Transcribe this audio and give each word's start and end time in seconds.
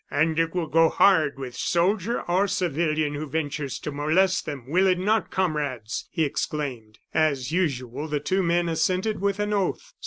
"And 0.09 0.39
it 0.39 0.55
will 0.55 0.65
go 0.65 0.89
hard 0.89 1.37
with 1.37 1.53
soldier 1.55 2.23
or 2.23 2.47
civilian 2.47 3.13
who 3.13 3.27
ventures 3.27 3.77
to 3.81 3.91
molest 3.91 4.47
them, 4.47 4.67
will 4.67 4.87
it 4.87 4.97
not, 4.97 5.29
comrades?" 5.29 6.07
he 6.09 6.25
exclaimed. 6.25 6.97
As 7.13 7.51
usual, 7.51 8.07
the 8.07 8.19
two 8.19 8.41
men 8.41 8.67
assented 8.67 9.21
with 9.21 9.39
an 9.39 9.53
oath. 9.53 9.93